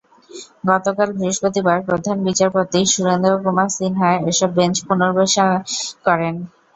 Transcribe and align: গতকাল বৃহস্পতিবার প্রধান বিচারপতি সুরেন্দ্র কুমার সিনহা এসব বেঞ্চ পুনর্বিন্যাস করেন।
গতকাল 0.65 1.09
বৃহস্পতিবার 1.13 1.77
প্রধান 1.87 2.17
বিচারপতি 2.27 2.79
সুরেন্দ্র 2.93 3.33
কুমার 3.43 3.69
সিনহা 3.75 4.11
এসব 4.31 4.49
বেঞ্চ 4.57 4.77
পুনর্বিন্যাস 4.87 5.73
করেন। 6.05 6.35